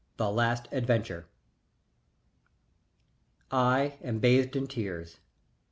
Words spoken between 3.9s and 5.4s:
am bathed in tears.